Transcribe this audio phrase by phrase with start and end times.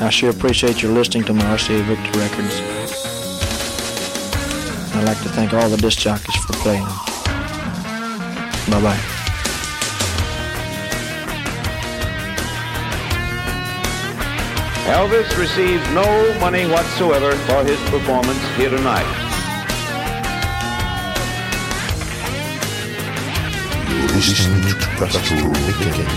[0.00, 2.60] I sure appreciate your listening to my RCA Victor records.
[4.94, 6.86] I'd like to thank all the disc jockeys for playing.
[8.70, 9.18] Bye bye.
[14.88, 19.04] Elvis receives no money whatsoever for his performance here tonight.
[23.90, 26.08] You're listening to Pastoral Weekend.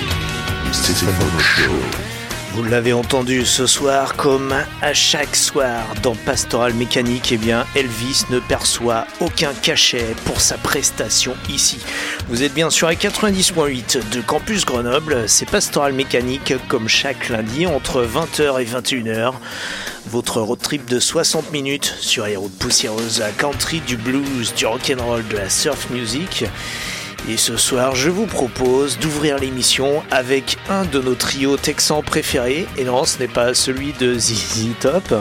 [0.72, 2.11] Stephen Show.
[2.54, 8.26] Vous l'avez entendu ce soir, comme à chaque soir dans Pastoral Mécanique, eh bien Elvis
[8.30, 11.80] ne perçoit aucun cachet pour sa prestation ici.
[12.28, 17.66] Vous êtes bien sûr à 90.8 de Campus Grenoble, c'est Pastoral Mécanique comme chaque lundi
[17.66, 19.32] entre 20h et 21h.
[20.08, 24.66] Votre road trip de 60 minutes sur les routes poussiéreuses à country, du blues, du
[24.66, 26.44] rock'n'roll, de la surf music.
[27.30, 32.68] Et ce soir, je vous propose d'ouvrir l'émission avec un de nos trios texans préférés.
[32.78, 35.14] Et non, ce n'est pas celui de ZZ Top,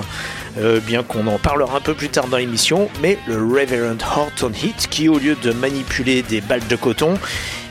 [0.59, 4.50] euh, bien qu'on en parlera un peu plus tard dans l'émission, mais le Reverend Horton
[4.50, 7.19] Heat, qui au lieu de manipuler des balles de coton,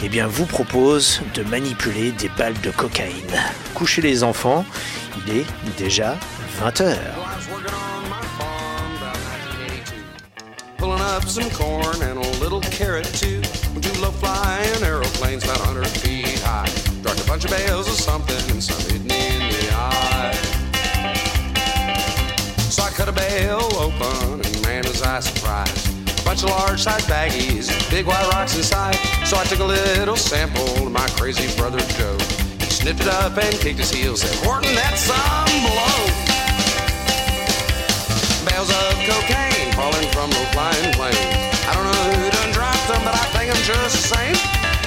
[0.03, 3.13] eh bien vous propose de manipuler des balles de cocaïne.
[3.73, 4.63] Couchez les enfants,
[5.25, 5.45] il est
[5.77, 6.15] déjà
[6.63, 6.95] 20h.
[12.49, 13.48] do
[13.99, 16.69] love flying aeroplanes about 100 feet high.
[17.01, 20.33] Dropped a bunch of bales of something and some hit me in the eye.
[22.69, 25.87] So I cut a bale open and man was I surprised.
[26.19, 28.95] A bunch of large sized baggies, big white rocks inside.
[29.25, 32.17] So I took a little sample to my crazy brother Joe.
[32.59, 35.99] He sniffed it up and kicked his heels, said, Horton, that's some blow.
[38.47, 41.38] Bales of cocaine falling from those flying planes.
[43.49, 44.35] Them, think I'm just the same.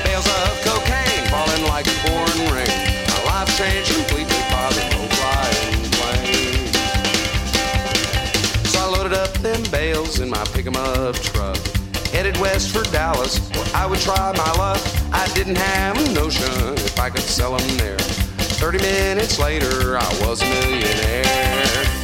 [0.05, 2.69] Bales of cocaine falling like pouring rain.
[3.09, 6.73] My life changed completely by the low flying plane.
[8.67, 11.59] So I loaded up them bales in my pick 'em up truck.
[12.13, 14.81] Headed west for Dallas, where I would try my luck.
[15.13, 17.99] I didn't have a notion if I could sell 'em there.
[18.61, 22.02] 30 minutes later, I was a millionaire.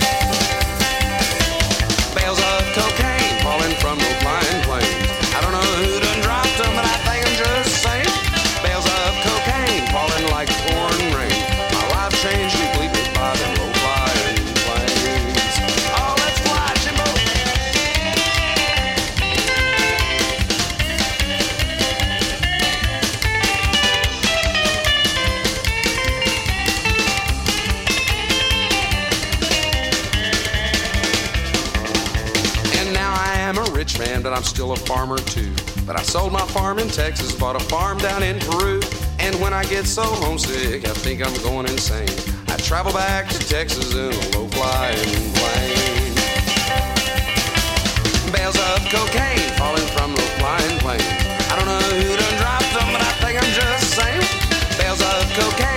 [34.68, 35.52] Still a farmer too.
[35.86, 38.80] But I sold my farm in Texas, bought a farm down in Peru.
[39.18, 42.08] And when I get so homesick, I think I'm going insane.
[42.48, 46.14] I travel back to Texas in a low flying plane.
[48.32, 51.04] Bales of cocaine falling from low flying planes.
[51.50, 54.22] I don't know who done dropped them, but I think I'm just the same.
[54.78, 55.67] Bales of cocaine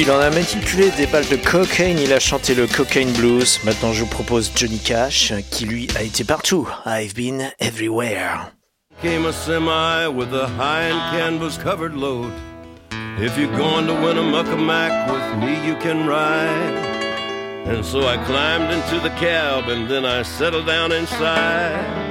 [0.00, 3.60] Lui, il en a manipulé des balles de cocaine, il a chanté le cocaine blues.
[3.64, 6.66] Maintenant, je vous propose Johnny Cash, qui lui a été partout.
[6.86, 8.50] I've been everywhere.
[9.02, 12.32] Came a semi with a high and canvas covered load.
[13.18, 17.66] If you're going to Winnemucca with me, you can ride.
[17.66, 22.09] And so I climbed into the cab and then I settled down inside.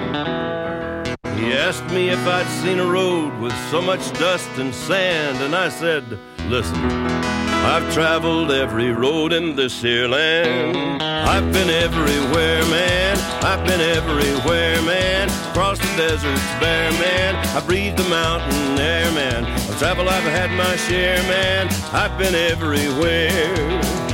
[1.40, 5.56] He asked me if I'd seen a road with so much dust and sand, and
[5.56, 6.04] I said,
[6.50, 11.02] Listen, I've traveled every road in this here land.
[11.02, 13.18] I've been everywhere, man.
[13.42, 15.30] I've been everywhere, man.
[15.52, 17.36] Across the deserts bare, man.
[17.56, 19.46] I breathe the mountain air, man.
[19.70, 21.70] Of travel I've had my share, man.
[21.94, 24.09] I've been everywhere.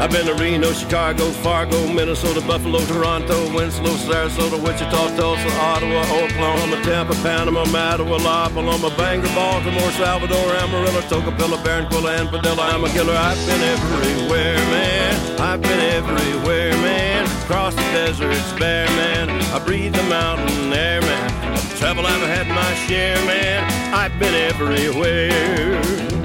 [0.00, 6.82] I've been to Reno, Chicago, Fargo, Minnesota, Buffalo, Toronto, Winslow, Sarasota, Wichita, Tulsa, Ottawa, Oklahoma,
[6.82, 12.62] Tampa, Panama, Mattawa, La Paloma, Bangor, Baltimore, Salvador, Amarillo, Tocopilla, Barranquilla, and Padilla.
[12.62, 13.12] I'm a killer.
[13.12, 15.38] I've been everywhere, man.
[15.38, 17.26] I've been everywhere, man.
[17.42, 19.28] Across the deserts, bare, man.
[19.52, 21.30] I breathe the mountain air, man.
[21.76, 23.70] Travel I've had my share, man.
[23.92, 26.19] I've been everywhere.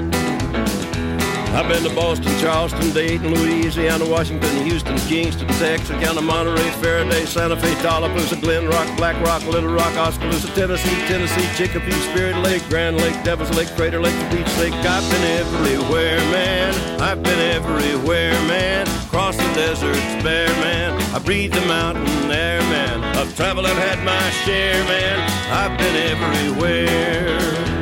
[1.56, 7.72] I've been to Boston, Charleston, Dayton, Louisiana, Washington, Houston, Kingston, Texarkana, Monterey, Faraday, Santa Fe,
[7.76, 13.14] Tallapoosa, Glen Rock, Black Rock, Little Rock, Oskaloosa, Tennessee, Tennessee, Chicopee, Spirit Lake, Grand Lake,
[13.24, 14.74] Devil's Lake, Crater Lake, the Beach Lake.
[14.74, 17.00] I've been everywhere, man.
[17.00, 18.86] I've been everywhere, man.
[19.06, 20.92] Across the deserts, bare, man.
[21.14, 23.16] I breathe the mountain air, man.
[23.16, 25.26] Of travel I've had my share, man.
[25.50, 27.75] I've been everywhere.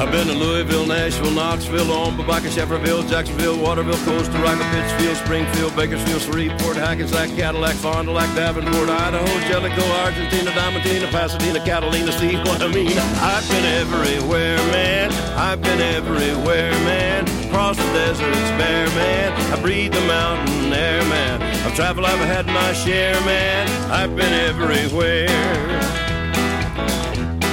[0.00, 6.22] I've been to Louisville, Nashville, Knoxville, Omaha, Shefferville, Jacksonville, Waterville, Costa Rica, Pittsfield, Springfield, Bakersfield,
[6.22, 12.62] Shreveport, Hackensack, Cadillac, Fond du Lac, Davenport, Idaho, Jellicoe, Argentina, Diamantina, Pasadena, Catalina, see what
[12.62, 12.96] I mean?
[12.96, 15.12] I've been everywhere, man.
[15.36, 17.28] I've been everywhere, man.
[17.48, 19.52] Across the deserts, bare, man.
[19.52, 21.42] I breathe the mountain air, man.
[21.66, 23.68] I've traveled, I've had my share, man.
[23.90, 25.99] I've been everywhere.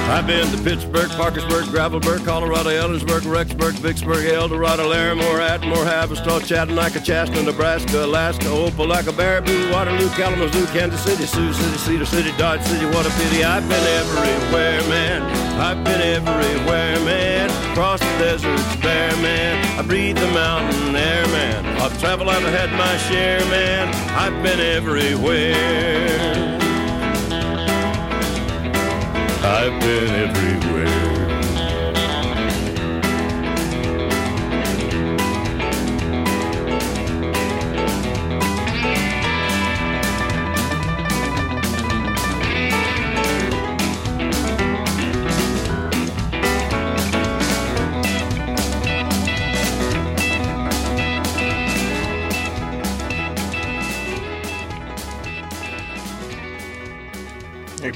[0.08, 6.98] I've been to Pittsburgh, Parkersburg, Gravelburg, Colorado, Ellensburg, Rexburg, Vicksburg, Eldorado, Larimore, Atmore, Haverstraw, Chattanooga,
[6.98, 12.86] Chastity, Nebraska, Alaska, Opelika, Baraboo, Waterloo, Kalamazoo, Kansas City, Sioux City, Cedar City, Dodge City.
[12.86, 13.44] What a pity.
[13.44, 15.22] I've been everywhere, man.
[15.60, 17.50] I've been everywhere, man.
[17.72, 19.62] Across the deserts, bare, man.
[19.78, 21.66] I breathe the mountain air, man.
[21.82, 23.94] I've traveled, I've had my share, man.
[24.16, 26.58] I've been everywhere.
[29.40, 30.97] I've been everywhere.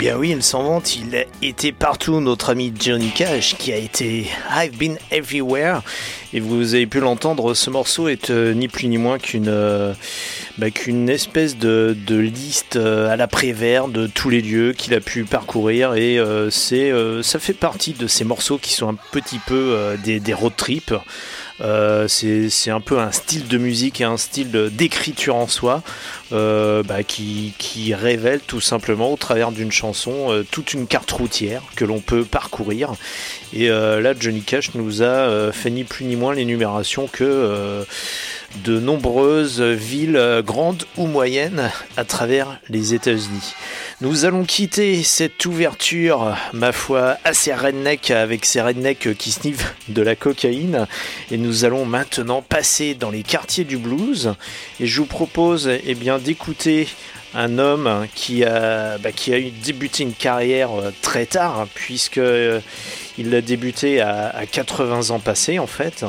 [0.03, 4.27] Bien oui, il s'en vante, il été partout, notre ami Johnny Cash, qui a été
[4.51, 5.83] I've Been Everywhere.
[6.33, 9.95] Et vous avez pu l'entendre, ce morceau est euh, ni plus ni moins qu'une euh,
[10.59, 10.67] bah,
[11.07, 15.95] espèce de, liste euh, à l'après-vert de tous les lieux qu'il a pu parcourir.
[15.95, 16.19] Et
[16.51, 20.95] ça fait partie de ces morceaux qui sont un petit peu des road trips.
[21.63, 25.83] Euh, c'est un peu un style de musique et un style d'écriture en soi
[26.33, 27.53] euh, bah, qui,
[27.95, 32.25] révèle tout simplement au travers d'une chanson euh, toute une carte routière que l'on peut
[32.25, 32.93] parcourir.
[33.53, 37.85] Et là, Johnny Cash nous a fait ni plus ni moins l'énumération que
[38.65, 43.55] de nombreuses villes euh, grandes ou moyennes à travers les États-Unis.
[44.01, 50.03] Nous allons quitter cette ouverture, ma foi, assez redneck avec ces rednecks qui sniffent de
[50.03, 50.87] la cocaïne.
[51.31, 54.35] Et nous allons maintenant passer dans les quartiers du blues.
[54.81, 56.89] Et je vous propose eh bien d'écouter
[57.35, 62.61] un homme qui a, bah, a débuté une carrière euh, très tard puisque euh,
[63.19, 66.05] il l'a débuté à, à 80 ans passés en fait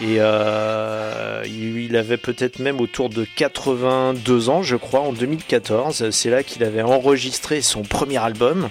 [0.00, 6.10] et euh, il avait peut-être même autour de 82 ans, je crois, en 2014.
[6.10, 8.70] C'est là qu'il avait enregistré son premier album,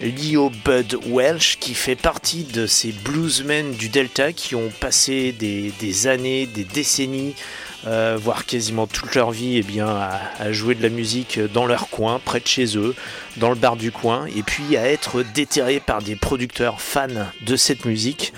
[0.00, 5.72] Leo Bud Welsh, qui fait partie de ces bluesmen du Delta qui ont passé des,
[5.80, 7.34] des années, des décennies,
[7.86, 11.66] euh, voire quasiment toute leur vie, eh bien, à, à jouer de la musique dans
[11.66, 12.94] leur coin, près de chez eux,
[13.36, 17.08] dans le bar du coin, et puis à être déterrés par des producteurs fans
[17.40, 18.32] de cette musique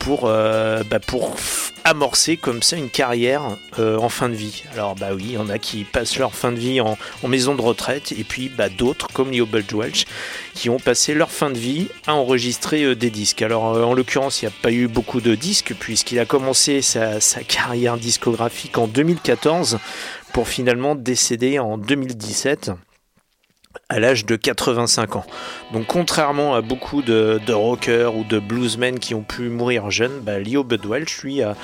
[0.00, 1.36] pour, euh, bah, pour
[1.84, 3.42] amorcer comme ça une carrière
[3.78, 4.64] euh, en fin de vie.
[4.72, 7.28] Alors bah oui, il y en a qui passent leur fin de vie en, en
[7.28, 10.06] maison de retraite et puis bah, d'autres comme Leo Bud Welch
[10.54, 13.42] qui ont passé leur fin de vie à enregistrer euh, des disques.
[13.42, 17.20] Alors en l'occurrence, il n'y a pas eu beaucoup de disques puisqu'il a commencé sa,
[17.20, 19.78] sa carrière discographique en 2014
[20.32, 22.72] pour finalement décéder en 2017
[23.88, 25.24] à l'âge de 85 ans.
[25.72, 30.38] Donc contrairement à beaucoup de, rockers ou de bluesmen qui ont pu mourir jeunes, bah,
[30.38, 31.54] Leo Bud Welch, lui, a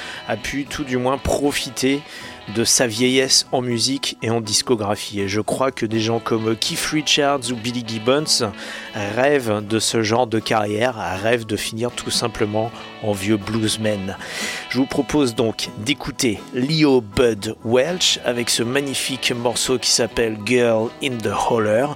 [0.42, 2.00] pu tout du moins profiter
[2.54, 5.20] de sa vieillesse en musique et en discographie.
[5.20, 8.50] Et je crois que des gens comme Keith Richards ou Billy Gibbons
[8.94, 12.70] rêvent de ce genre de carrière, rêvent de finir tout simplement
[13.02, 14.16] en vieux bluesman.
[14.70, 20.90] Je vous propose donc d'écouter Leo Bud Welch avec ce magnifique morceau qui s'appelle Girl
[21.02, 21.86] in the Holler.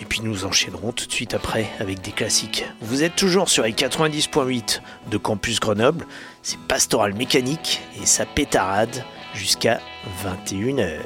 [0.00, 2.64] Et puis nous enchaînerons tout de suite après avec des classiques.
[2.80, 6.06] Vous êtes toujours sur les 90.8 de Campus Grenoble.
[6.42, 9.80] C'est Pastoral Mécanique et sa pétarade jusqu'à
[10.24, 10.98] 21h.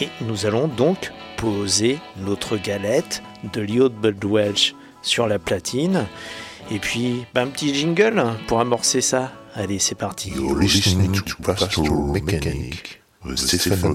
[0.00, 3.90] Et nous allons donc poser notre galette de Liot
[4.24, 6.06] Welch sur la platine.
[6.70, 9.32] Et puis, bah, un petit jingle pour amorcer ça.
[9.54, 10.32] Allez, c'est parti.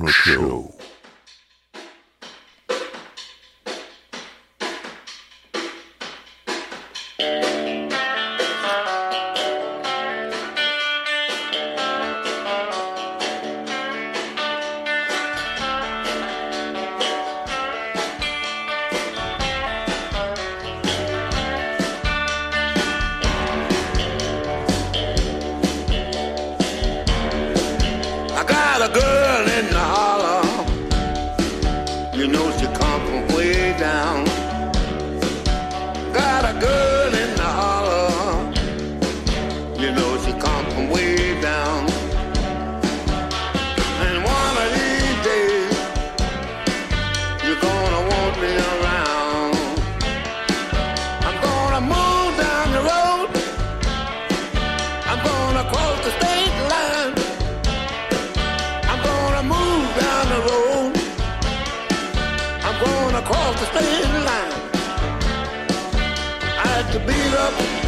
[0.08, 0.72] Show.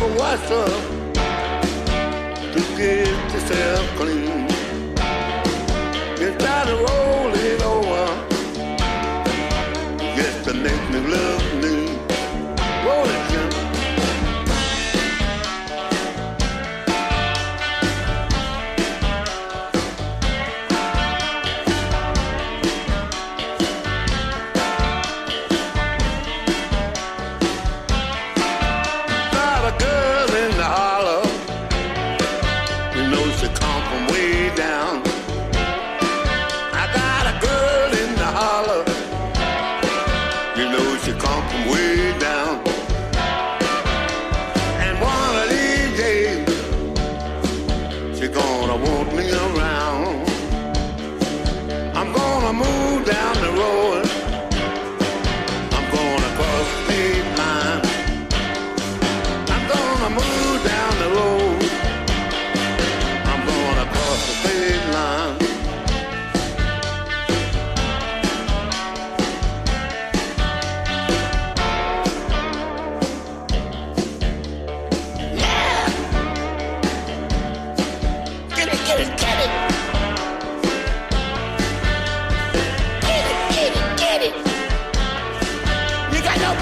[0.03, 1.13] Up for what's up
[2.53, 4.47] to get yourself clean.
[6.19, 7.02] You try to roll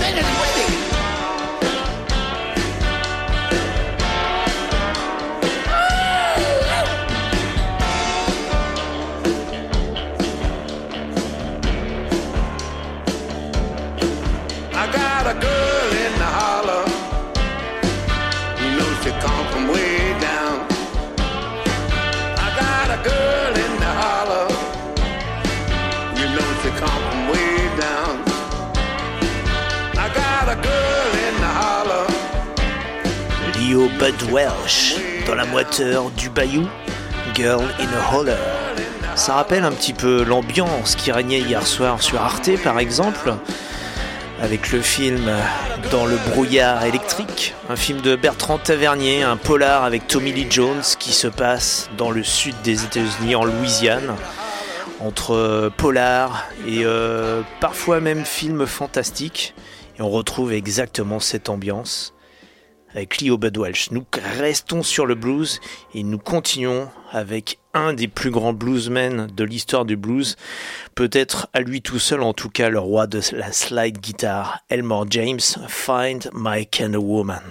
[0.02, 1.01] You got
[34.02, 34.96] Bud Welsh
[35.28, 36.68] dans la moiteur du Bayou,
[37.36, 38.34] Girl in a Holler.
[39.14, 43.36] Ça rappelle un petit peu l'ambiance qui régnait hier soir sur Arte par exemple,
[44.42, 45.32] avec le film
[45.92, 50.82] Dans le brouillard électrique, un film de Bertrand Tavernier, un polar avec Tommy Lee Jones
[50.98, 54.16] qui se passe dans le sud des États-Unis, en Louisiane,
[55.00, 59.54] entre polar et euh, parfois même film fantastique.
[60.00, 62.16] Et on retrouve exactement cette ambiance
[62.94, 63.92] avec Leo Bud Welch.
[63.92, 64.06] Nous
[64.38, 65.60] restons sur le blues
[65.94, 70.36] et nous continuons avec un des plus grands bluesmen de l'histoire du blues,
[70.96, 75.06] peut-être à lui tout seul en tout cas le roi de la slide guitare, Elmore
[75.10, 77.42] James, Find My Kind of Woman.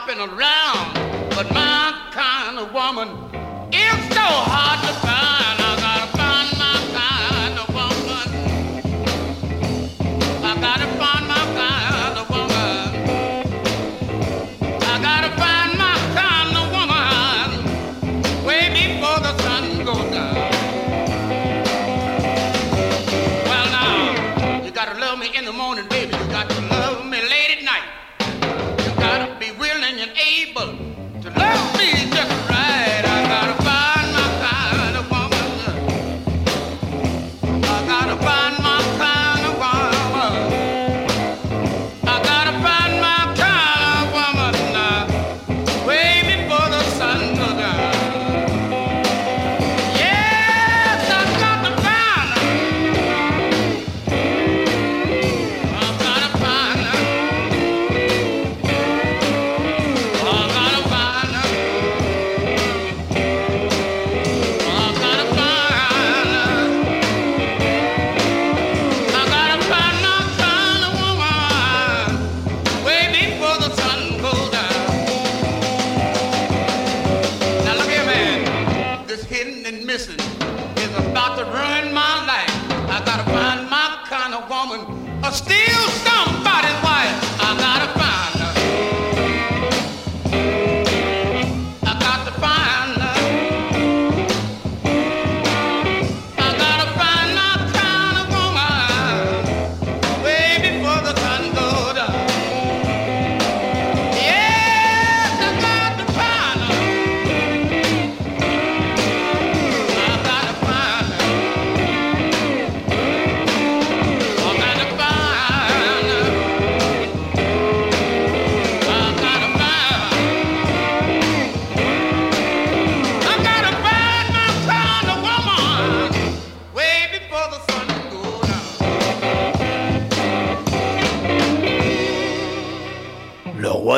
[0.00, 0.28] I gotta
[1.34, 3.27] find my kind of woman.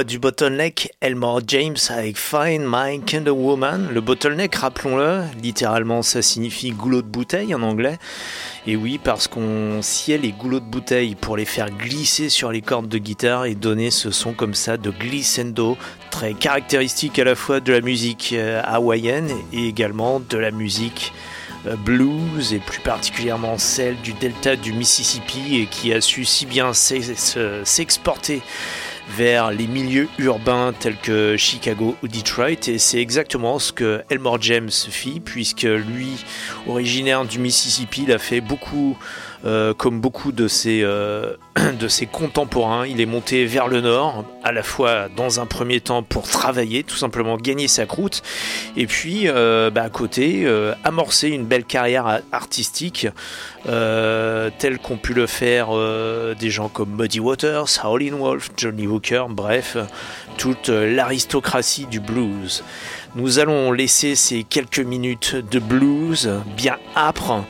[0.07, 3.89] Du bottleneck, Elmore James avec Find My Kind of Woman.
[3.93, 7.99] Le bottleneck, rappelons-le, littéralement ça signifie goulot de bouteille en anglais.
[8.67, 12.63] Et oui, parce qu'on sciait les goulots de bouteille pour les faire glisser sur les
[12.63, 15.77] cordes de guitare et donner ce son comme ça de glissando,
[16.11, 21.13] très caractéristique à la fois de la musique euh, hawaïenne et également de la musique
[21.67, 26.47] euh, blues et plus particulièrement celle du delta du Mississippi et qui a su si
[26.47, 28.41] bien s'ex- se- s'exporter
[29.17, 32.69] vers les milieux urbains tels que Chicago ou Detroit.
[32.69, 36.25] Et c'est exactement ce que Elmore James fit puisque lui
[36.67, 38.97] originaire du Mississippi il a fait beaucoup
[39.47, 41.35] euh, comme beaucoup de ses, euh,
[41.81, 45.81] de ses contemporains il est monté vers le nord à la fois dans un premier
[45.81, 48.23] temps pour travailler tout simplement gagner sa croûte
[48.77, 50.47] et puis euh, bah, à côté
[50.85, 53.09] amorcer une belle carrière artistique
[53.65, 55.69] telle qu'ont pu le faire
[56.39, 59.77] des gens comme Muddy Waters, Howlin' Wolf, Johnny Hooker, bref,
[60.39, 62.65] toute l'aristocratie du blues.
[63.17, 67.45] Nous allons laisser ces quelques minutes de blues bien âpres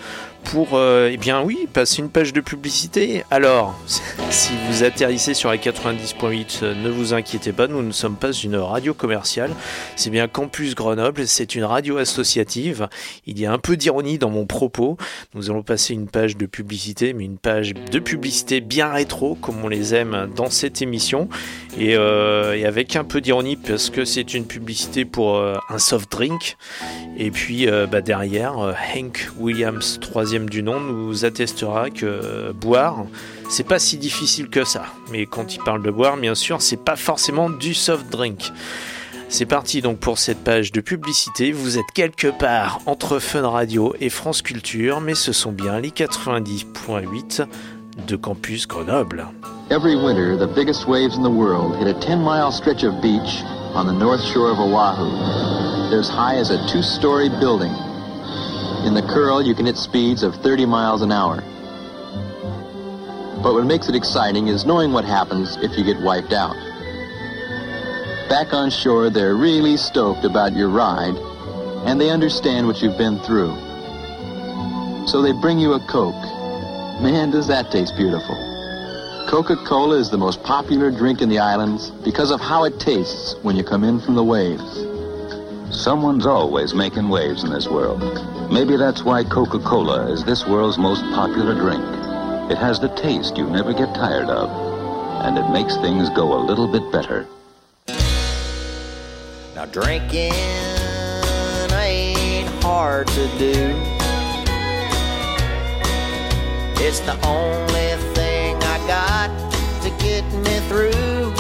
[0.45, 3.25] pour, euh, eh bien oui, passer une page de publicité.
[3.31, 3.79] Alors,
[4.31, 8.33] si vous atterrissez sur la 90.8, euh, ne vous inquiétez pas, nous ne sommes pas
[8.33, 9.53] une radio commerciale,
[9.97, 12.89] c'est bien Campus Grenoble, c'est une radio associative.
[13.27, 14.97] Il y a un peu d'ironie dans mon propos.
[15.35, 19.65] Nous allons passer une page de publicité, mais une page de publicité bien rétro, comme
[19.65, 21.29] on les aime dans cette émission,
[21.79, 25.79] et, euh, et avec un peu d'ironie parce que c'est une publicité pour euh, un
[25.79, 26.57] soft drink.
[27.17, 33.05] Et puis euh, bah, derrière, euh, Hank Williams, troisième du nom, nous attestera que boire,
[33.49, 34.87] c'est pas si difficile que ça.
[35.11, 38.53] Mais quand il parle de boire, bien sûr, c'est pas forcément du soft drink.
[39.29, 41.53] C'est parti donc pour cette page de publicité.
[41.53, 45.91] Vous êtes quelque part entre Fun Radio et France Culture, mais ce sont bien les
[45.91, 47.47] 90.8
[48.07, 49.35] de Campus Grenoble.
[49.71, 53.43] Every winter, the biggest waves in the world hit a 10 mile stretch of beach
[53.75, 55.91] on the north shore of Oahu.
[55.91, 57.73] They're as high as a two story building.
[58.87, 61.43] In the curl, you can hit speeds of 30 miles an hour.
[63.43, 66.55] But what makes it exciting is knowing what happens if you get wiped out.
[68.29, 71.17] Back on shore, they're really stoked about your ride,
[71.87, 73.57] and they understand what you've been through.
[75.07, 76.30] So they bring you a Coke.
[77.01, 78.37] Man, does that taste beautiful.
[79.27, 83.57] Coca-Cola is the most popular drink in the islands because of how it tastes when
[83.57, 84.85] you come in from the waves.
[85.75, 88.03] Someone's always making waves in this world.
[88.53, 91.83] Maybe that's why Coca-Cola is this world's most popular drink.
[92.51, 94.51] It has the taste you never get tired of,
[95.25, 97.27] and it makes things go a little bit better.
[99.55, 100.35] Now drinking
[101.73, 104.00] ain't hard to do.
[106.83, 109.29] It's the only thing I got
[109.83, 111.31] to get me through.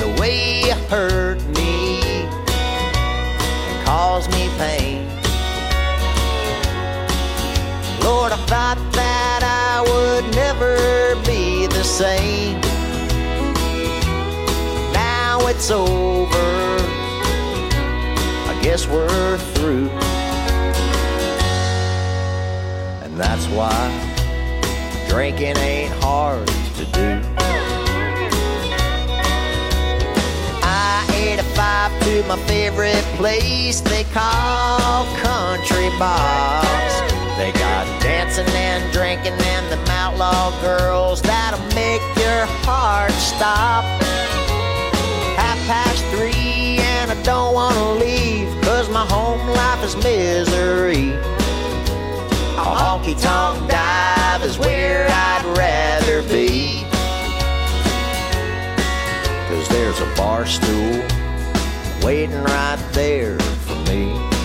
[0.00, 2.00] The way you hurt me
[3.68, 5.06] and cause me pain.
[8.02, 12.58] Lord, I thought that I would never be the same.
[14.94, 16.48] Now it's over.
[18.48, 20.07] I guess we're through.
[23.18, 23.74] That's why
[25.08, 27.20] drinking ain't hard to do.
[30.62, 36.68] I ate a five to my favorite place they call Country Box.
[37.36, 43.82] They got dancing and drinking and them outlaw girls that'll make your heart stop.
[45.34, 51.37] Half past three and I don't wanna leave cause my home life is misery.
[52.58, 56.82] A honky tonk dive is where I'd rather be.
[59.48, 61.00] Cause there's a bar stool
[62.04, 64.37] waiting right there for me.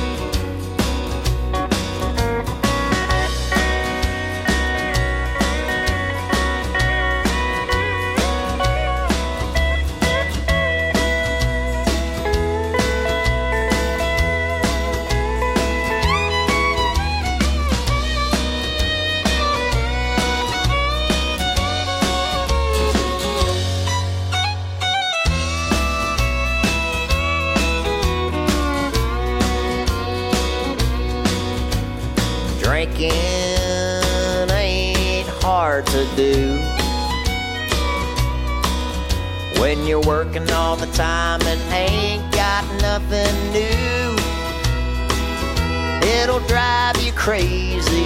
[39.63, 44.13] When you're working all the time and ain't got nothing new.
[46.19, 48.03] It'll drive you crazy,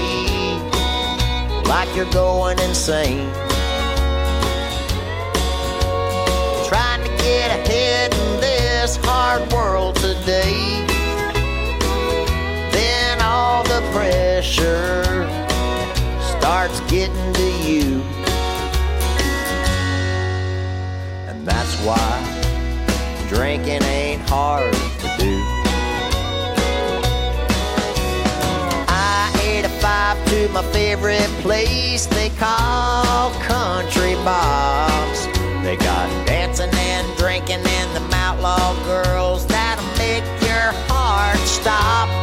[1.67, 3.27] like you're going insane.
[6.69, 10.85] Trying to get ahead in this hard world today
[12.71, 15.06] then all the pressure
[21.85, 22.37] why
[23.27, 25.43] drinking ain't hard to do.
[28.87, 35.27] I ate a five to my favorite place they call Country Box.
[35.63, 42.16] They got dancing and drinking and them outlaw girls that'll make your heart stop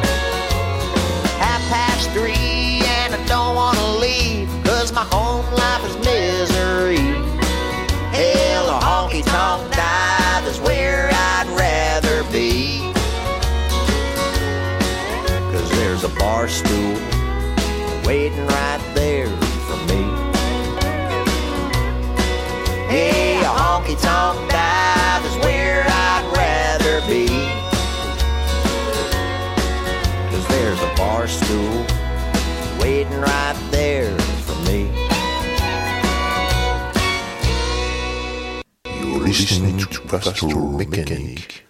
[39.64, 41.64] listening to Pastoral Mechanic,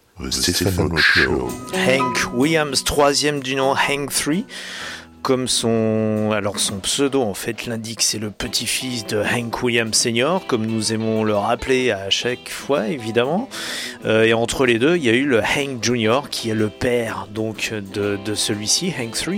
[0.99, 1.49] Show.
[1.73, 4.35] Hank Williams, troisième du nom Hank 3.
[5.23, 10.47] Comme son, alors son pseudo en fait l'indique, c'est le petit-fils de Hank Williams Senior,
[10.47, 13.49] comme nous aimons le rappeler à chaque fois évidemment.
[14.05, 16.69] Euh, et entre les deux, il y a eu le Hank Junior qui est le
[16.69, 19.35] père donc de, de celui-ci, Hank 3.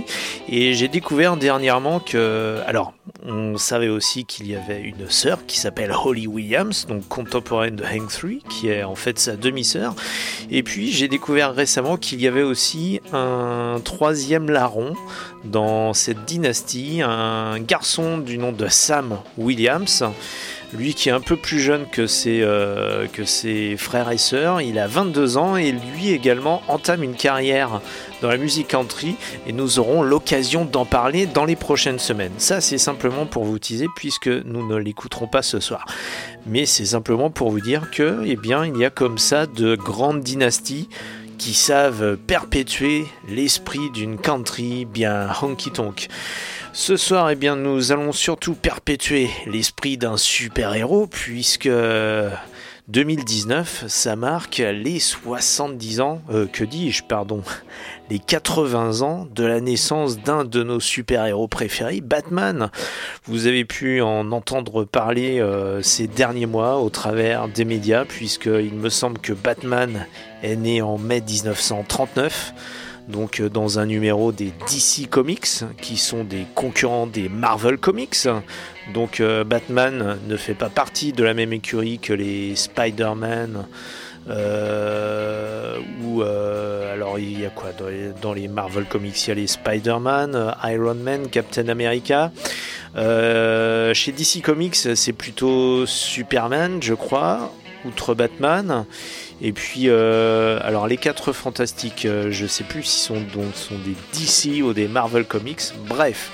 [0.49, 2.93] Et j'ai découvert dernièrement que, alors
[3.25, 7.83] on savait aussi qu'il y avait une sœur qui s'appelle Holly Williams, donc contemporaine de
[7.83, 9.95] Hank 3, qui est en fait sa demi-sœur.
[10.49, 14.93] Et puis j'ai découvert récemment qu'il y avait aussi un troisième larron
[15.43, 20.03] dans cette dynastie, un garçon du nom de Sam Williams.
[20.73, 23.07] Lui qui est un peu plus jeune que ses, euh,
[23.77, 27.81] frères et sœurs, il a 22 ans et lui également entame une carrière
[28.21, 32.33] dans la musique country et nous aurons l'occasion d'en parler dans les prochaines semaines.
[32.37, 35.85] Ça c'est simplement pour vous teaser puisque nous ne l'écouterons pas ce soir.
[36.45, 39.75] Mais c'est simplement pour vous dire que eh bien, il y a comme ça de
[39.75, 40.89] grandes dynasties
[41.37, 46.09] qui savent perpétuer l'esprit d'une country bien honky-tonk.
[46.79, 51.67] Ce soir, eh bien, nous allons surtout perpétuer l'esprit d'un super-héros, puisque
[52.87, 57.41] 2019, ça marque les 70 ans, euh, que dis-je, pardon,
[58.11, 62.69] les 80 ans de la naissance d'un de nos super-héros préférés, Batman.
[63.25, 68.75] Vous avez pu en entendre parler euh, ces derniers mois au travers des médias, puisqu'il
[68.75, 70.05] me semble que Batman
[70.43, 72.53] est né en mai 1939
[73.07, 78.27] donc euh, dans un numéro des DC Comics, qui sont des concurrents des Marvel Comics.
[78.93, 83.65] Donc euh, Batman ne fait pas partie de la même écurie que les Spider-Man,
[84.29, 87.69] Euh, ou alors il y a quoi
[88.21, 89.25] dans les, Marvel Comics?
[89.25, 92.31] Il y a les Spider-Man, Iron Man, Captain America.
[92.93, 97.53] Chez DC Comics, c'est plutôt Superman, je crois,
[97.85, 98.85] outre Batman.
[99.41, 103.21] Et puis, euh, alors les quatre fantastiques, euh, je sais plus s'ils sont,
[103.53, 105.61] sont des DC ou des Marvel Comics.
[105.87, 106.31] Bref,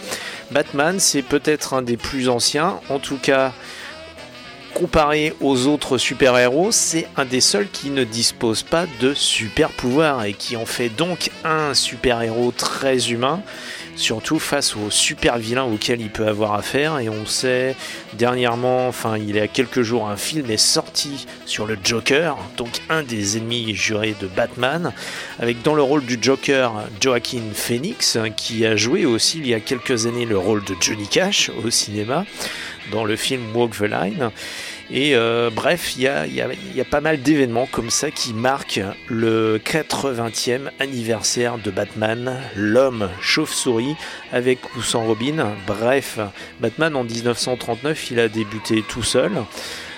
[0.52, 2.80] Batman, c'est peut-être un des plus anciens.
[2.90, 3.52] En tout cas,
[4.74, 10.24] comparé aux autres super-héros, c'est un des seuls qui ne dispose pas de super pouvoirs
[10.24, 13.42] et qui en fait donc un super-héros très humain,
[13.96, 17.00] surtout face aux super vilains auxquels il peut avoir affaire.
[17.00, 17.76] Et on sait
[18.14, 22.82] dernièrement, enfin il y a quelques jours, un film est sorti sur le Joker, donc
[22.90, 24.94] un des ennemis jurés de Batman,
[25.40, 29.60] avec dans le rôle du Joker Joaquin Phoenix, qui a joué aussi il y a
[29.60, 32.26] quelques années le rôle de Johnny Cash au cinéma
[32.92, 34.32] dans le film Walk the Line.
[34.96, 40.70] Et euh, bref, il y a, pas mal d'événements comme ça qui marquent le 80e
[40.80, 43.96] anniversaire de Batman, l'homme chauve-souris,
[44.32, 45.48] avec ou sans Robin.
[45.66, 46.20] Bref,
[46.60, 49.32] Batman en 1939, il a débuté tout seul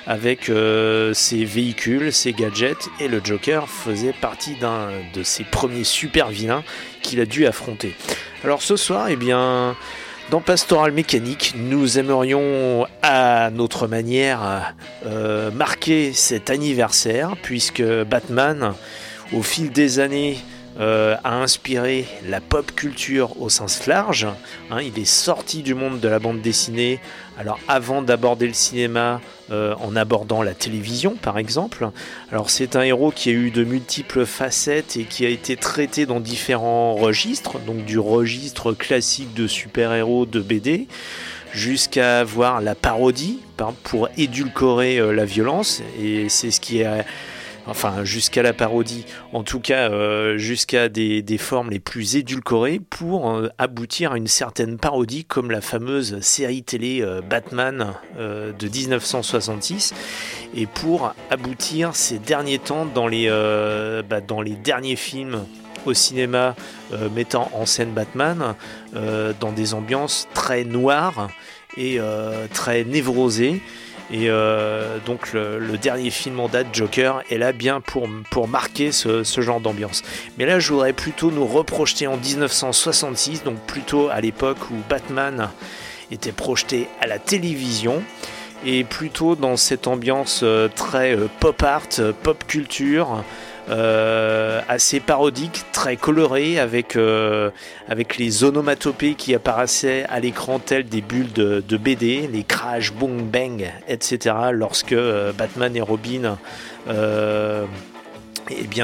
[0.07, 5.83] avec euh, ses véhicules, ses gadgets, et le Joker faisait partie d'un de ses premiers
[5.83, 6.63] super vilains
[7.01, 7.95] qu'il a dû affronter.
[8.45, 9.75] Alors ce soir, eh bien,
[10.29, 14.73] dans Pastoral Mécanique, nous aimerions à notre manière
[15.05, 18.73] euh, marquer cet anniversaire puisque Batman,
[19.33, 20.37] au fil des années,
[20.79, 24.27] euh, a inspiré la pop culture au sens large.
[24.71, 26.99] Hein, il est sorti du monde de la bande dessinée.
[27.39, 31.89] Alors avant d'aborder le cinéma, euh, en abordant la télévision par exemple.
[32.31, 36.05] Alors c'est un héros qui a eu de multiples facettes et qui a été traité
[36.05, 40.87] dans différents registres, donc du registre classique de super-héros de BD
[41.53, 47.05] jusqu'à voir la parodie par- pour édulcorer euh, la violence et c'est ce qui est
[47.67, 53.31] enfin jusqu'à la parodie, en tout cas euh, jusqu'à des, formes les plus édulcorées pour
[53.31, 59.93] euh, aboutir à une certaine parodie comme la fameuse série télé euh, Batman de 1966
[60.55, 63.27] et pour aboutir ces derniers temps dans les,
[64.09, 65.43] bah, dans les derniers films
[65.85, 66.55] au cinéma
[67.13, 68.55] mettant en scène Batman
[68.93, 71.29] dans des ambiances très noires
[71.77, 71.99] et
[72.53, 73.61] très névrosées.
[74.11, 78.07] Et euh, donc le, dernier film en date, Joker, est là bien pour,
[78.47, 80.03] marquer ce, ce genre d'ambiance.
[80.37, 85.49] Mais là, je voudrais plutôt nous reprojeter en 1966, donc plutôt à l'époque où Batman
[86.11, 88.03] était projeté à la télévision,
[88.65, 91.87] et plutôt dans cette ambiance euh, très euh, pop art,
[92.23, 93.23] pop culture,
[93.67, 97.49] euh, assez parodique, très coloré, avec, euh,
[97.89, 103.23] avec les onomatopées qui apparaissaient à l'écran telles des bulles de, BD, les crash, boom,
[103.23, 104.35] bang, etc.
[104.51, 106.37] lorsque euh, Batman et Robin
[106.87, 106.91] eh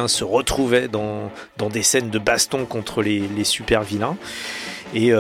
[0.08, 1.30] se retrouvaient dans,
[1.72, 4.18] des scènes de baston contre les, super vilains.
[4.96, 5.14] Et,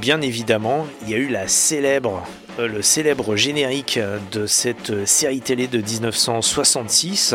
[0.00, 2.22] bien évidemment, il y a eu la célèbre,
[2.66, 3.98] le célèbre générique
[4.32, 7.34] de cette série télé de 1966.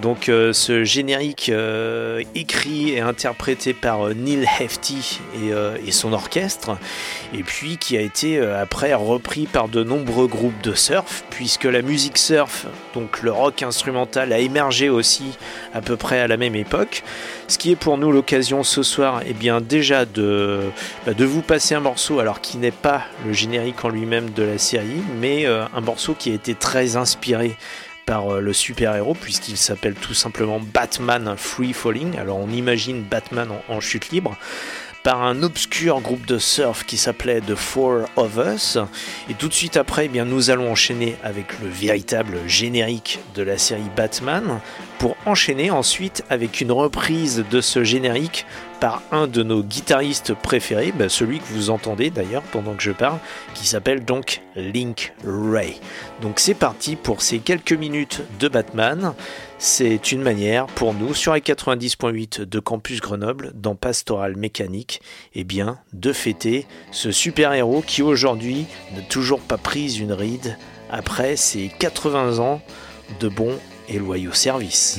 [0.00, 5.92] Donc euh, ce générique euh, écrit et interprété par euh, Neil Hefti et, euh, et
[5.92, 6.76] son orchestre,
[7.34, 11.64] et puis qui a été euh, après repris par de nombreux groupes de surf, puisque
[11.64, 15.36] la musique surf, donc le rock instrumental, a émergé aussi
[15.74, 17.02] à peu près à la même époque.
[17.48, 20.60] Ce qui est pour nous l'occasion ce soir, eh bien déjà de,
[21.06, 24.42] bah, de vous passer un morceau, alors qui n'est pas le générique en lui-même de
[24.42, 27.56] la série, mais euh, un morceau qui a été très inspiré
[28.06, 32.18] par euh, le super-héros, puisqu'il s'appelle tout simplement Batman Free Falling.
[32.18, 34.36] Alors on imagine Batman en, en chute libre
[35.02, 38.78] par un obscur groupe de surf qui s'appelait The Four of Us.
[39.28, 43.42] Et tout de suite après, eh bien, nous allons enchaîner avec le véritable générique de
[43.42, 44.60] la série Batman,
[44.98, 48.46] pour enchaîner ensuite avec une reprise de ce générique
[48.78, 52.92] par un de nos guitaristes préférés, bah, celui que vous entendez d'ailleurs pendant que je
[52.92, 53.18] parle,
[53.54, 55.80] qui s'appelle donc Link Ray.
[56.20, 59.14] Donc c'est parti pour ces quelques minutes de Batman.
[59.64, 65.00] C'est une manière pour nous sur les 90.8 de Campus Grenoble dans Pastoral Mécanique
[65.36, 70.58] eh bien, de fêter ce super-héros qui aujourd'hui n'a toujours pas pris une ride
[70.90, 72.60] après ses 80 ans
[73.20, 73.56] de bons
[73.88, 74.98] et loyaux services.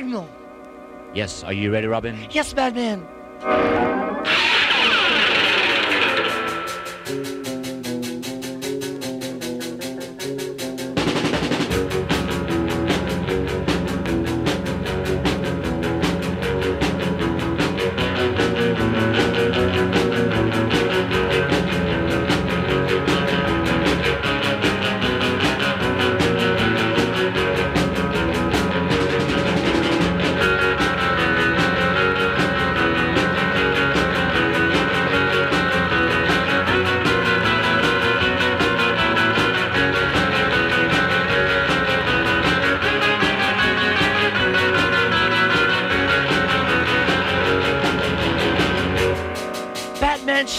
[0.00, 0.26] Signal.
[1.12, 2.16] Yes, are you ready, Robin?
[2.30, 3.06] Yes, Batman.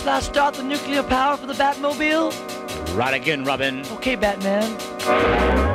[0.07, 2.33] I start the nuclear power for the Batmobile?
[2.95, 3.85] Right again, Robin.
[3.91, 5.70] Okay, Batman.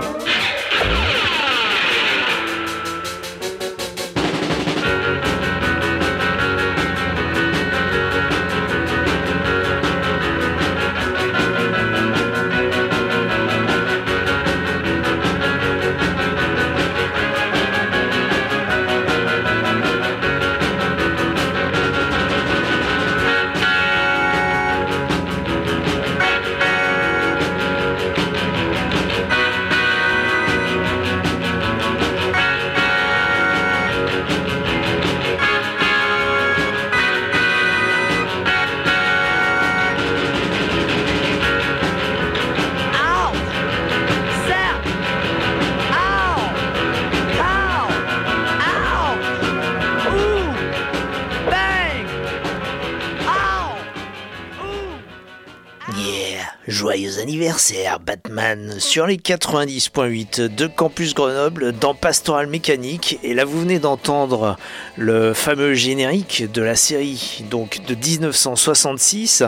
[58.07, 63.19] Batman sur les 90.8 de Campus Grenoble dans Pastoral Mécanique.
[63.25, 64.57] Et là vous venez d'entendre
[64.96, 69.42] le fameux générique de la série donc de 1966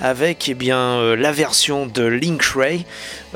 [0.00, 2.84] avec eh bien euh, la version de Link Ray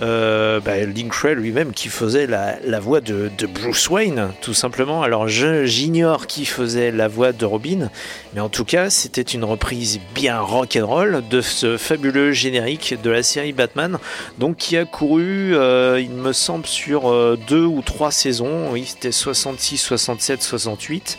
[0.03, 5.03] euh, bah, Link Ray lui-même qui faisait la, voix de, Bruce Wayne tout simplement.
[5.03, 7.90] Alors j'ignore qui faisait la voix de Robin
[8.34, 13.22] mais en tout cas c'était une reprise bien rock'n'roll de ce fabuleux générique de la
[13.22, 13.99] série Batman
[14.38, 18.70] donc qui a couru euh, il me semble sur euh, deux ou trois saisons.
[18.72, 21.18] Oui c'était 66 67 68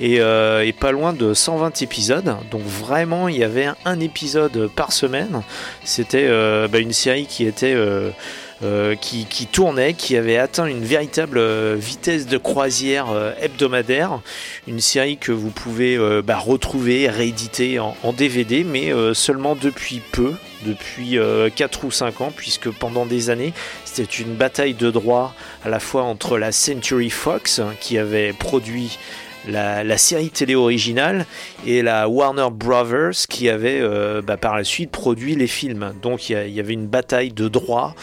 [0.00, 4.68] et, euh, et pas loin de 120 épisodes donc vraiment il y avait un, épisode
[4.74, 5.42] par semaine
[5.84, 11.74] c'était euh, bah, une série qui était euh, qui, tournait, qui avait atteint une véritable
[11.74, 13.06] vitesse de croisière
[13.40, 14.20] hebdomadaire.
[14.66, 20.32] Une série que vous pouvez bah, retrouver, rééditer en, en DVD, mais seulement depuis peu,
[20.64, 23.52] depuis euh, 4 ou 5 ans, puisque pendant des années,
[23.84, 25.34] c'était une bataille de droits
[25.64, 28.98] à la fois entre la Century Fox, qui avait produit
[29.46, 31.26] la, série télé originale
[31.66, 35.92] et la Warner Brothers qui avait euh, bah, par la suite produit les films.
[36.02, 37.94] Donc il y, a- il y avait une bataille de droits,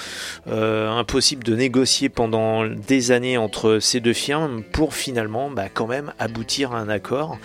[0.48, 5.88] euh, impossible de négocier pendant des années entre ces deux firmes pour finalement bah, quand
[5.88, 7.38] même aboutir à un accord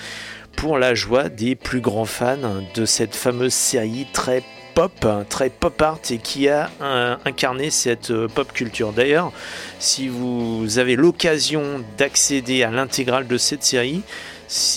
[0.57, 4.43] pour la joie des plus grands fans de cette fameuse série très
[4.79, 8.93] pop, très pop art et qui a euh, incarné cette euh, pop culture.
[8.93, 9.33] D'ailleurs,
[9.81, 14.03] si vous avez l'occasion d'accéder à l'intégrale de cette série,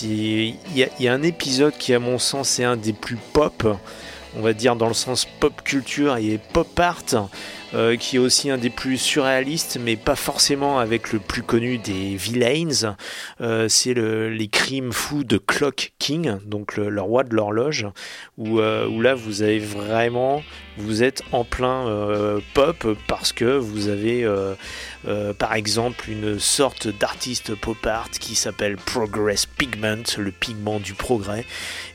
[0.02, 3.64] il y, y a un épisode qui, à mon sens, est un des plus pop,
[4.36, 7.28] on va dire dans le sens pop culture et pop art.
[7.74, 11.78] Euh, qui est aussi un des plus surréalistes, mais pas forcément avec le plus connu
[11.78, 12.96] des villains.
[13.40, 17.86] Euh, c'est le- les crimes fous de Clock King, donc le, roi de l'horloge,
[18.38, 20.42] euh, où là vous avez vraiment,
[20.78, 24.54] vous êtes en plein euh, pop parce que vous avez euh,
[25.06, 30.94] euh, par exemple une sorte d'artiste pop art qui s'appelle Progress Pigment, le pigment du
[30.94, 31.44] progrès,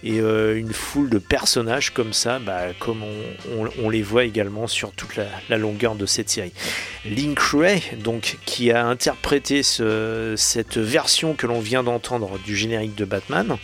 [0.04, 3.04] et une foule de personnages comme ça, bah, comme
[3.82, 6.54] on, les voit également sur toute la, longueur de cette série.
[7.06, 12.96] Link Ray, donc, qui a interprété ce- cette version que l'on vient d'entendre du générique
[12.96, 13.58] de Batman,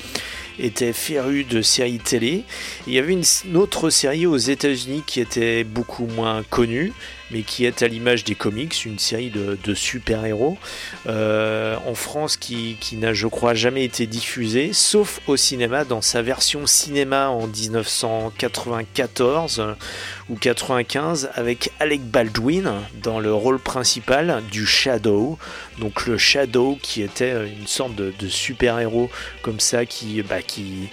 [0.60, 2.44] était féru de séries télé.
[2.88, 6.94] Il y avait une, autre série aux États-Unis qui était beaucoup moins connue,
[7.34, 10.60] mais qui est à l'image des comics, une série de, super-héros.
[11.08, 16.02] Euh, en France, qui, qui n'a, je crois, jamais été diffusée, sauf au cinéma, dans
[16.02, 19.74] sa version cinéma en 1994 euh,
[20.30, 22.72] ou 95, avec Alec Baldwin
[23.02, 25.40] dans le rôle principal du Shadow.
[25.80, 29.10] Donc le Shadow qui était euh, une sorte de, de super-héros
[29.42, 30.90] comme ça qui, bah, qui,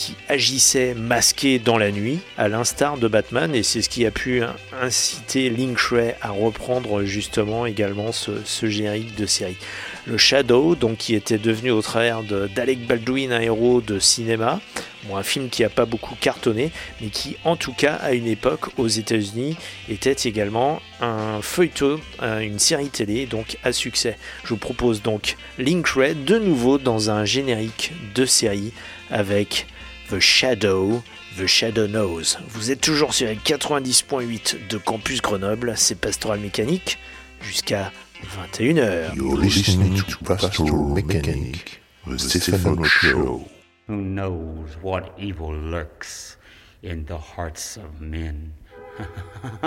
[0.00, 4.10] qui agissait masqué dans la nuit, à l'instar de Batman, et c'est ce qui a
[4.10, 4.42] pu
[4.80, 8.32] inciter Link Ray à reprendre justement également ce,
[8.66, 9.58] générique de série.
[10.06, 14.62] Le Shadow, donc qui était devenu au travers d'Alec Baldwin un héros de cinéma,
[15.04, 16.72] bon, un film qui n'a pas beaucoup cartonné,
[17.02, 19.58] mais qui en tout cas à une époque aux États-Unis
[19.90, 24.16] était également un feuilleton, euh, une série télé donc à succès.
[24.44, 28.72] Je vous propose donc Link Ray de nouveau dans un générique de série
[29.10, 29.66] avec
[30.10, 31.04] The Shadow,
[31.38, 32.36] The Shadow Knows.
[32.48, 36.98] Vous êtes toujours sur les 90.8 de Campus Grenoble, c'est Pastoral Mécanique,
[37.40, 37.92] jusqu'à
[38.24, 39.14] 21h.
[39.14, 43.46] You're listening to Pastoral Mechanic, the Stephen Show.
[43.86, 46.38] Who knows what evil lurks
[46.82, 48.52] in the hearts of men?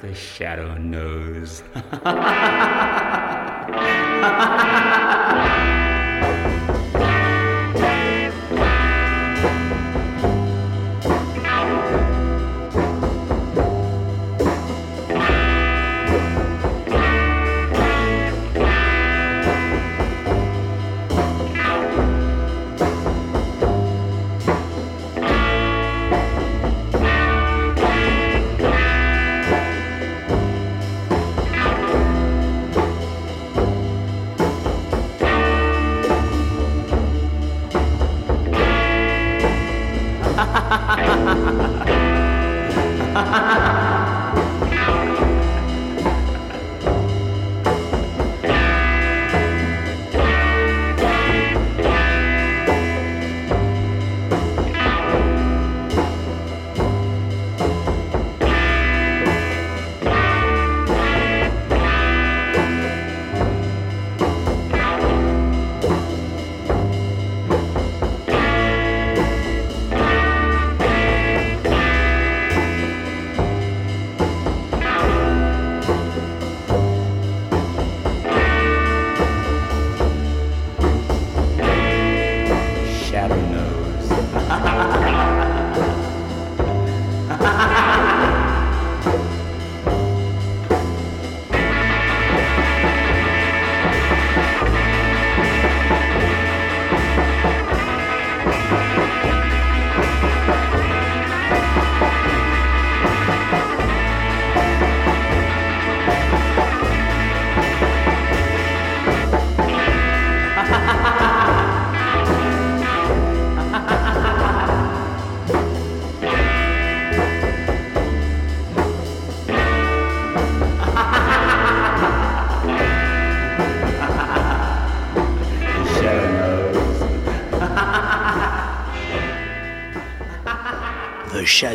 [0.00, 1.62] the shadow knows.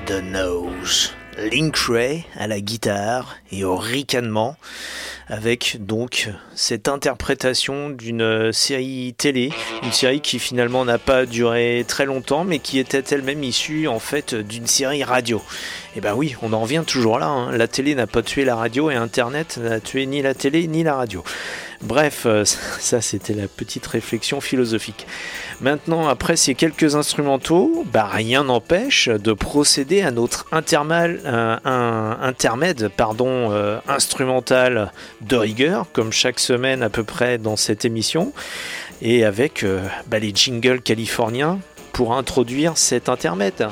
[0.07, 1.11] The Knows.
[1.51, 1.75] Link
[2.35, 4.55] à la guitare et au ricanement
[5.27, 9.51] avec donc cette interprétation d'une série télé,
[9.83, 13.99] une série qui finalement n'a pas duré très longtemps mais qui était elle-même issue en
[13.99, 15.41] fait d'une série radio.
[15.97, 17.51] Et ben oui, on en revient toujours là, hein.
[17.51, 20.83] la télé n'a pas tué la radio et internet n'a tué ni la télé ni
[20.83, 21.23] la radio.
[21.81, 22.43] Bref, euh,
[22.79, 25.05] ça c'était la petite réflexion philosophique.
[25.61, 33.51] Maintenant, après ces quelques instrumentaux, bah, rien n'empêche de procéder à notre un- intermède pardon,
[33.51, 38.33] euh, instrumental de rigueur, comme chaque semaine à peu près dans cette émission,
[39.01, 41.59] et avec euh, bah, les jingles californiens
[41.93, 43.67] pour introduire cet intermède.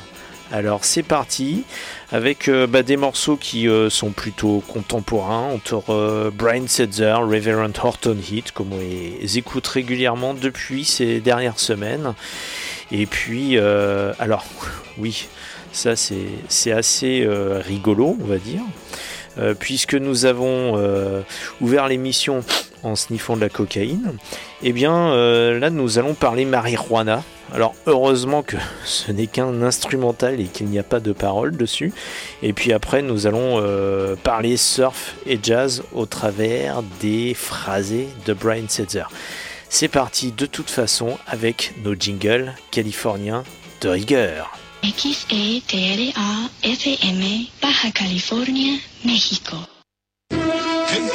[0.51, 1.63] Alors c'est parti
[2.11, 7.71] avec euh, bah, des morceaux qui euh, sont plutôt contemporains entre euh, Brian Setzer, Reverend
[7.81, 12.13] Horton Heat, comme on les écoute régulièrement depuis ces dernières semaines.
[12.91, 14.45] Et puis, alors
[14.99, 15.27] oui,
[15.71, 17.27] ça c'est assez
[17.65, 18.61] rigolo, on va dire.
[19.59, 20.79] Puisque nous avons
[21.59, 22.43] ouvert l'émission
[22.85, 24.13] en sniffant de la cocaïne,
[24.63, 27.23] et bien euh, là nous allons parler marijuana.
[27.53, 31.93] Alors heureusement que ce n'est qu'un instrumental et qu'il n'y a pas de paroles dessus.
[32.41, 38.33] Et puis après nous allons euh, parler surf et jazz au travers des phrasés de
[38.33, 39.05] Brian Setzer.
[39.69, 43.43] C'est parti de toute façon avec nos jingles californiens
[43.81, 44.57] de rigueur.
[44.83, 46.13] XETLA
[46.63, 49.57] FM, Baja California, México.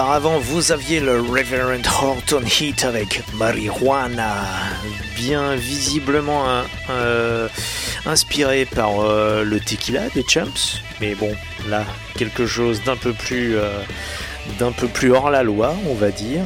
[0.00, 4.46] Auparavant, vous aviez le Reverend Horton Heat avec Marijuana,
[5.14, 7.48] bien visiblement hein, euh,
[8.06, 10.80] inspiré par euh, le tequila des Chumps.
[11.02, 11.36] Mais bon,
[11.68, 11.84] là,
[12.16, 13.82] quelque chose d'un peu plus, euh,
[14.58, 16.44] d'un peu plus hors la loi, on va dire.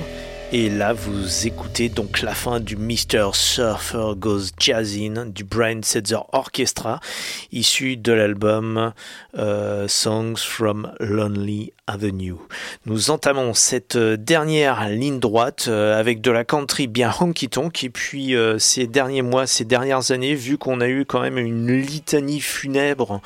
[0.52, 3.30] Et là, vous écoutez donc la fin du Mr.
[3.32, 7.00] Surfer Goes Jazzin du Brian Setzer Orchestra,
[7.50, 8.92] issu de l'album
[9.36, 12.36] euh, Songs from Lonely Avenue.
[12.86, 17.90] Nous entamons cette euh, dernière ligne droite euh, avec de la country bien honky-tonk et
[17.90, 22.40] puis ces derniers mois, ces dernières années, vu qu'on a eu quand même une litanie
[22.40, 23.20] funèbre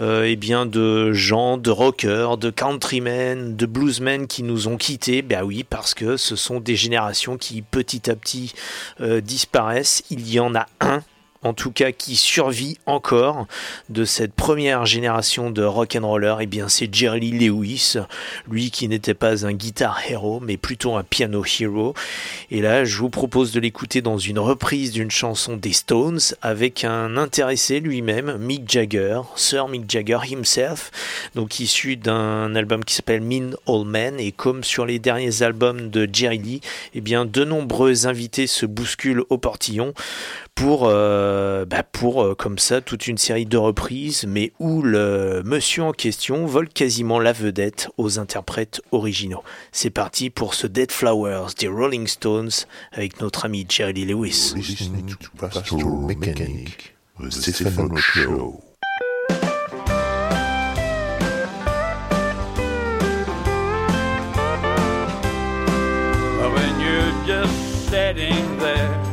[0.00, 5.22] euh, eh bien de gens, de rockers, de countrymen, de bluesmen qui nous ont quittés,
[5.22, 8.54] ben oui, parce que ce sont des générations qui petit à petit
[9.00, 10.02] euh, disparaissent.
[10.10, 11.02] Il y en a un
[11.42, 13.46] en tout cas qui survit encore
[13.88, 17.94] de cette première génération de rock and et bien c'est Jerry Lee Lewis,
[18.48, 21.94] lui qui n'était pas un guitar hero mais plutôt un piano hero.
[22.50, 26.84] Et là, je vous propose de l'écouter dans une reprise d'une chanson des Stones avec
[26.84, 30.90] un intéressé lui-même, Mick Jagger, Sir Mick Jagger himself,
[31.34, 35.90] donc issu d'un album qui s'appelle Mean Old Man et comme sur les derniers albums
[35.90, 36.60] de Jerry Lee,
[36.94, 39.94] eh bien de nombreux invités se bousculent au portillon
[40.54, 45.42] pour, euh, bah pour euh, comme ça toute une série de reprises, mais où le
[45.44, 49.42] monsieur en question vole quasiment la vedette aux interprètes originaux.
[49.72, 52.50] C'est parti pour ce Dead Flowers des Rolling Stones
[52.92, 54.54] avec notre ami Jerry Lee Lewis.
[66.52, 69.11] When you're just sitting there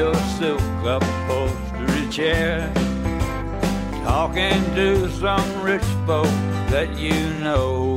[0.00, 2.72] your silk upholstery chair,
[4.02, 6.24] talking to some rich folk
[6.72, 7.96] that you know.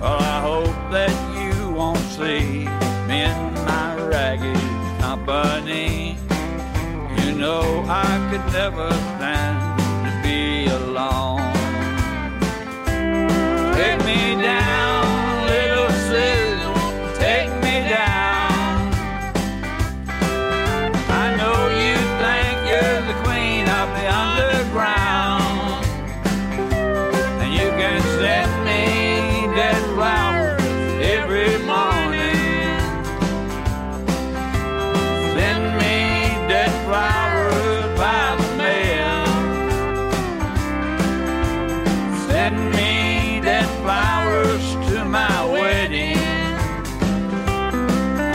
[0.00, 2.68] Well, I hope that you won't see
[3.08, 4.62] me in my ragged
[5.00, 6.16] company.
[7.18, 9.58] You know I could never stand
[10.04, 11.42] to be alone.
[13.74, 14.67] Take me down.
[42.50, 46.16] Dead flowers to my wedding.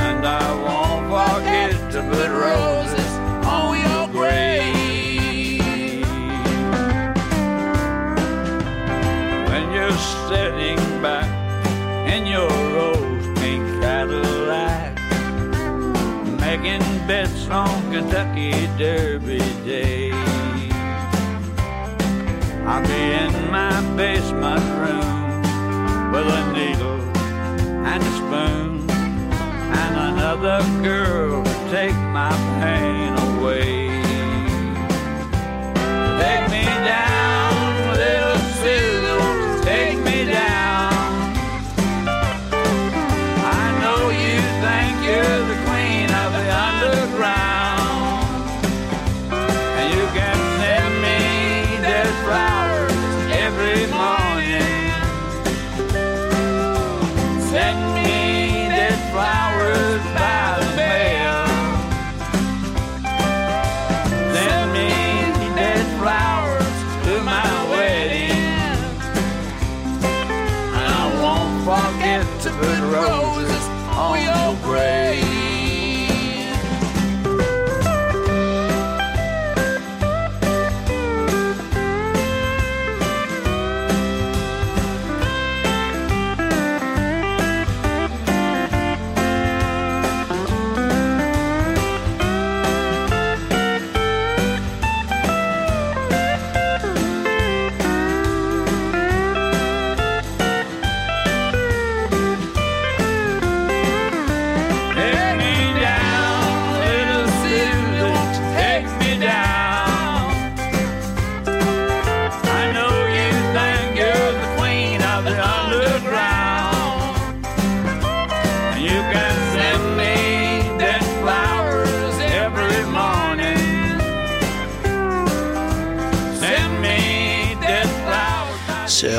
[0.05, 3.11] And I won't forget to put roses
[3.43, 5.61] on your grave.
[9.49, 9.97] When you're
[10.30, 11.30] sitting back
[12.07, 14.99] in your rose pink Cadillac,
[17.07, 20.12] bets on Kentucky Derby Day.
[22.66, 25.41] I'll be in my basement room
[26.14, 27.01] with a needle
[27.86, 32.93] and a spoon and another girl to take my pain
[74.74, 75.22] praise.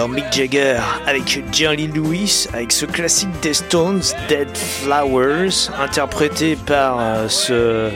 [0.09, 7.29] Mick Jagger avec Jerry Lewis, avec ce classique des Stones, Dead Flowers, interprété par euh,
[7.29, 7.91] ce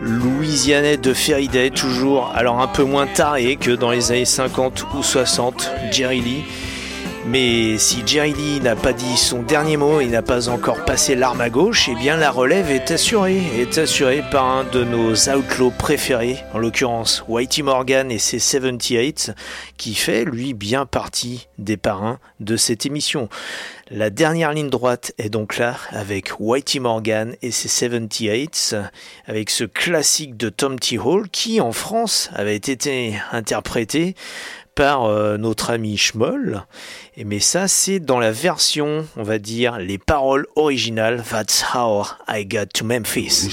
[0.00, 5.02] Louisianais de Feriday, toujours alors un peu moins taré que dans les années 50 ou
[5.02, 6.44] 60, Jerry Lee.
[7.26, 11.14] Mais si Jerry Lee n'a pas dit son dernier mot et n'a pas encore passé
[11.14, 15.28] l'arme à gauche, eh bien la relève est assurée, est assurée par un de nos
[15.28, 19.32] outlaws préférés, en l'occurrence Whitey Morgan et ses 78,
[19.76, 23.28] qui fait lui bien partie des parrains de cette émission.
[23.92, 28.76] La dernière ligne droite est donc là avec Whitey Morgan et ses 78,
[29.26, 30.96] avec ce classique de Tom T.
[30.96, 34.14] Hall qui en France avait été interprété
[34.80, 36.64] euh, notre ami Schmoll.
[37.16, 41.22] Et mais ça, c'est dans la version, on va dire, les paroles originales.
[41.30, 43.48] That's how I got to Memphis.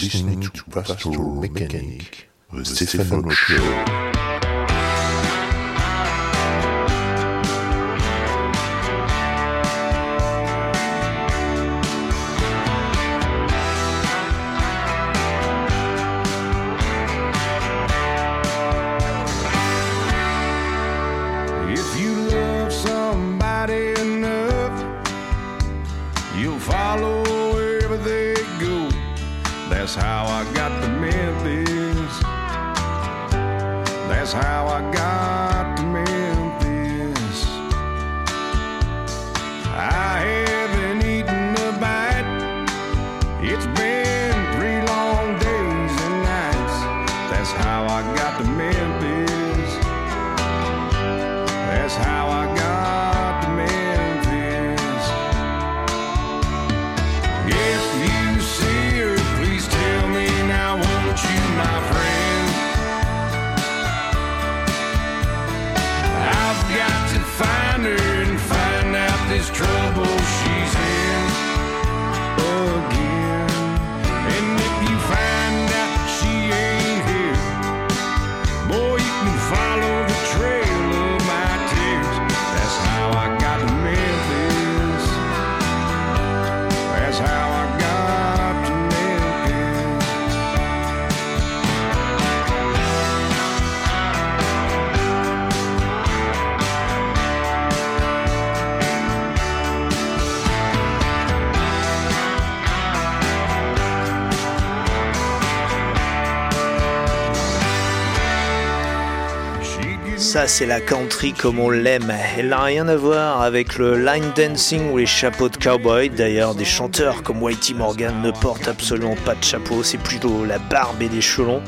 [110.47, 112.13] C'est la country comme on l'aime.
[112.37, 116.09] Elle n'a rien à voir avec le line dancing ou les chapeaux de cowboy.
[116.09, 119.83] D'ailleurs, des chanteurs comme Whitey Morgan ne portent absolument pas de chapeau.
[119.83, 121.59] C'est plutôt la barbe et les cheveux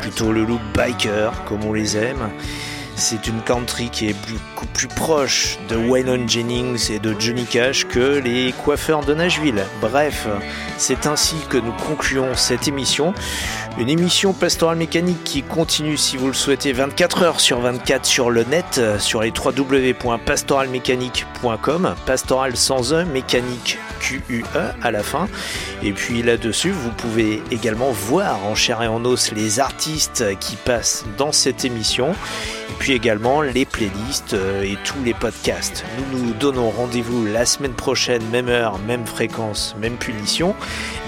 [0.00, 2.30] plutôt le look biker comme on les aime.
[2.96, 7.86] C'est une country qui est beaucoup plus proche de Waylon Jennings et de Johnny Cash
[7.86, 9.64] que les coiffeurs de Nashville.
[9.80, 10.26] Bref,
[10.78, 13.14] c'est ainsi que nous concluons cette émission.
[13.78, 18.30] Une émission pastorale mécanique qui continue si vous le souhaitez 24 heures sur 24 sur
[18.30, 24.44] le net, sur les www.pastoralmécanique.com, pastoral sans E, mécanique QUE
[24.82, 25.28] à la fin.
[25.82, 30.56] Et puis là-dessus, vous pouvez également voir en chair et en os les artistes qui
[30.56, 32.14] passent dans cette émission.
[32.72, 35.84] Et puis également les playlists euh, et tous les podcasts.
[36.10, 40.54] Nous nous donnons rendez-vous la semaine prochaine, même heure, même fréquence, même punition.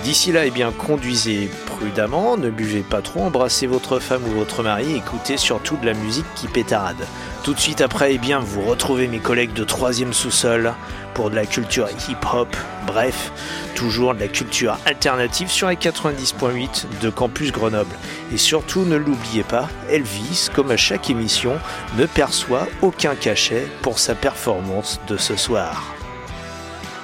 [0.03, 4.63] D'ici là, eh bien, conduisez prudemment, ne buvez pas trop, embrassez votre femme ou votre
[4.63, 7.07] mari, écoutez surtout de la musique qui pétarade.
[7.45, 10.73] Tout de suite après, eh vous retrouvez mes collègues de troisième sous-sol
[11.13, 13.33] pour de la culture hip-hop, bref,
[13.75, 17.95] toujours de la culture alternative sur les 90.8 de Campus Grenoble.
[18.33, 21.59] Et surtout, ne l'oubliez pas, Elvis, comme à chaque émission,
[21.99, 25.95] ne perçoit aucun cachet pour sa performance de ce soir.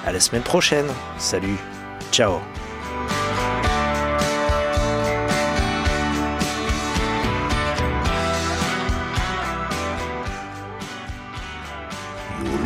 [0.07, 0.88] À la semaine prochaine,
[1.18, 1.59] salut,
[2.12, 2.41] ciao